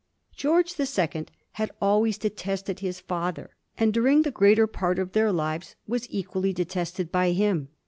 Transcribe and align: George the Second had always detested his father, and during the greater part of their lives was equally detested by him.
George 0.35 0.77
the 0.77 0.87
Second 0.87 1.29
had 1.51 1.69
always 1.79 2.17
detested 2.17 2.79
his 2.79 2.99
father, 2.99 3.51
and 3.77 3.93
during 3.93 4.23
the 4.23 4.31
greater 4.31 4.65
part 4.65 4.97
of 4.97 5.11
their 5.11 5.31
lives 5.31 5.75
was 5.85 6.07
equally 6.09 6.53
detested 6.53 7.11
by 7.11 7.33
him. 7.33 7.67